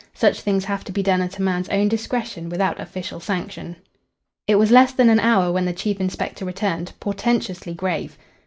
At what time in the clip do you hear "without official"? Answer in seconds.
2.49-3.19